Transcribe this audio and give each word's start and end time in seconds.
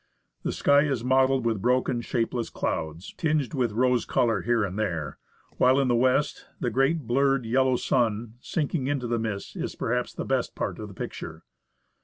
The 0.41 0.51
sky 0.51 0.79
is 0.81 1.03
mottled 1.03 1.45
with 1.45 1.61
broken, 1.61 2.01
shapeless 2.01 2.49
clouds, 2.49 3.13
tinged 3.17 3.53
with 3.53 3.71
rose 3.71 4.03
colour 4.03 4.41
here 4.41 4.63
and 4.63 4.79
there, 4.79 5.19
while 5.57 5.79
in 5.79 5.89
the 5.89 5.95
west 5.95 6.47
the 6.59 6.71
great 6.71 7.05
blurred, 7.05 7.45
yellow 7.45 7.75
sun 7.75 8.33
sinking 8.41 8.87
into 8.87 9.05
the 9.05 9.19
mists 9.19 9.55
is 9.55 9.75
perhaps 9.75 10.11
the 10.11 10.25
best 10.25 10.55
part 10.55 10.79
of 10.79 10.87
the 10.87 10.95
picture. 10.95 11.43